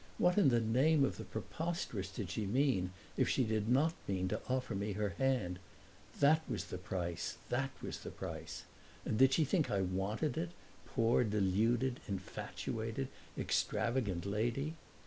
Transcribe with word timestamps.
What 0.17 0.35
in 0.35 0.49
the 0.49 0.59
name 0.59 1.05
of 1.05 1.17
the 1.17 1.23
preposterous 1.23 2.09
did 2.09 2.31
she 2.31 2.47
mean 2.47 2.91
if 3.17 3.29
she 3.29 3.43
did 3.43 3.69
not 3.69 3.93
mean 4.07 4.29
to 4.29 4.41
offer 4.49 4.73
me 4.73 4.93
her 4.93 5.09
hand? 5.19 5.59
That 6.19 6.41
was 6.49 6.65
the 6.65 6.79
price 6.79 7.37
that 7.49 7.69
was 7.83 7.99
the 7.99 8.09
price! 8.09 8.63
And 9.05 9.19
did 9.19 9.33
she 9.33 9.45
think 9.45 9.69
I 9.69 9.81
wanted 9.83 10.39
it, 10.39 10.53
poor 10.87 11.23
deluded, 11.23 11.99
infatuated, 12.07 13.09
extravagant 13.37 14.25
lady? 14.25 14.73